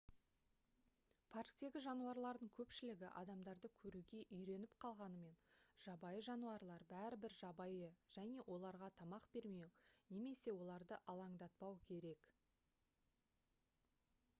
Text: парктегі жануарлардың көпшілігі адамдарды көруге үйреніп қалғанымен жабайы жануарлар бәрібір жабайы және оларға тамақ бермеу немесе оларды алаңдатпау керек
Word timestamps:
парктегі 1.33 1.81
жануарлардың 1.85 2.49
көпшілігі 2.59 3.11
адамдарды 3.21 3.71
көруге 3.83 4.23
үйреніп 4.37 4.73
қалғанымен 4.85 5.37
жабайы 5.85 6.23
жануарлар 6.29 6.87
бәрібір 6.95 7.37
жабайы 7.41 7.91
және 8.19 8.47
оларға 8.57 8.91
тамақ 9.05 9.29
бермеу 9.39 9.71
немесе 10.17 10.57
оларды 10.65 11.01
алаңдатпау 11.17 11.81
керек 11.93 12.29